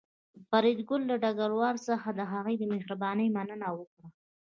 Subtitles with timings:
[0.49, 4.07] فریدګل له ډګروال څخه د هغه د مهربانۍ مننه وکړه